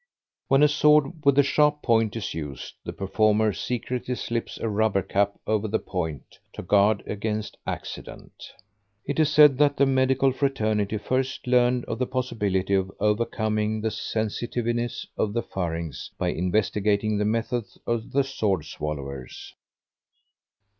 [0.47, 5.03] When a sword with a sharp point is used the performer secretly slips a rubber
[5.03, 8.51] cap over the point to guard against accident.
[9.05, 13.91] It is said that the medical fraternity first learned of the possibility of overcoming the
[13.91, 19.53] sensitiveness of the pharynx by investigating the methods of the sword swallowers.